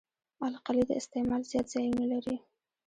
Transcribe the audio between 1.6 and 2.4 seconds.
ځایونه لري.